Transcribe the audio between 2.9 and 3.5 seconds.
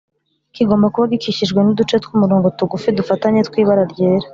tudafatanye